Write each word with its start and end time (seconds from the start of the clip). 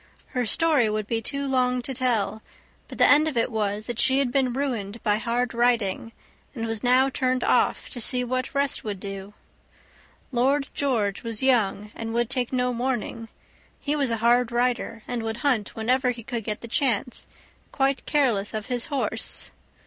Her 0.29 0.47
story 0.47 0.89
would 0.89 1.05
be 1.05 1.21
too 1.21 1.47
long 1.47 1.83
to 1.83 1.93
tell, 1.93 2.41
but 2.87 2.97
the 2.97 3.07
end 3.07 3.27
of 3.27 3.37
it 3.37 3.51
was 3.51 3.85
that 3.85 3.99
she 3.99 4.17
had 4.17 4.31
been 4.31 4.51
ruined 4.51 4.97
by 5.03 5.17
hard 5.17 5.53
riding, 5.53 6.11
and 6.55 6.65
was 6.65 6.81
now 6.81 7.07
turned 7.11 7.43
off 7.43 7.87
to 7.91 8.01
see 8.01 8.23
what 8.23 8.55
rest 8.55 8.83
would 8.83 8.99
do. 8.99 9.35
Lord 10.31 10.67
George 10.73 11.21
was 11.21 11.43
young 11.43 11.91
and 11.93 12.15
would 12.15 12.31
take 12.31 12.51
no 12.51 12.71
warning; 12.71 13.29
he 13.79 13.95
was 13.95 14.09
a 14.09 14.17
hard 14.17 14.51
rider, 14.51 15.03
and 15.07 15.21
would 15.21 15.37
hunt 15.45 15.75
whenever 15.75 16.09
he 16.09 16.23
could 16.23 16.43
get 16.43 16.61
the 16.61 16.67
chance, 16.67 17.27
quite 17.71 18.07
careless 18.07 18.55
of 18.55 18.65
his 18.65 18.87
horse. 18.87 19.51